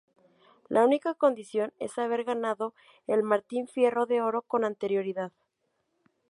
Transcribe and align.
La 0.67 0.83
única 0.83 1.13
condición 1.13 1.73
es 1.77 1.99
haber 1.99 2.23
ganado 2.23 2.73
el 3.05 3.21
Martín 3.21 3.67
Fierro 3.67 4.07
de 4.07 4.19
Oro 4.23 4.41
con 4.41 4.65
anterioridad. 4.65 5.31